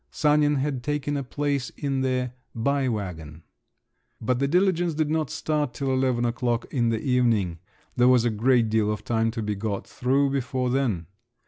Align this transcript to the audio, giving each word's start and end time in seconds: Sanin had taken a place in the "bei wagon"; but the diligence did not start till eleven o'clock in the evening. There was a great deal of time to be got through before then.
Sanin 0.09 0.55
had 0.55 0.81
taken 0.81 1.15
a 1.15 1.21
place 1.21 1.69
in 1.77 2.01
the 2.01 2.31
"bei 2.55 2.89
wagon"; 2.89 3.43
but 4.19 4.39
the 4.39 4.47
diligence 4.47 4.95
did 4.95 5.11
not 5.11 5.29
start 5.29 5.75
till 5.75 5.93
eleven 5.93 6.25
o'clock 6.25 6.65
in 6.73 6.89
the 6.89 6.99
evening. 7.01 7.59
There 7.95 8.07
was 8.07 8.25
a 8.25 8.31
great 8.31 8.67
deal 8.67 8.91
of 8.91 9.03
time 9.03 9.29
to 9.29 9.43
be 9.43 9.53
got 9.53 9.85
through 9.85 10.31
before 10.31 10.71
then. 10.71 11.05